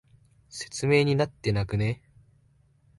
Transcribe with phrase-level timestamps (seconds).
[0.49, 2.01] 説明になってなくね？